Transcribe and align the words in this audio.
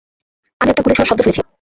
আমি 0.61 0.69
একটা 0.71 0.83
গুলি 0.83 0.93
ছোঁড়ার 0.95 1.09
শব্দ 1.09 1.21
শুনেছি। 1.21 1.41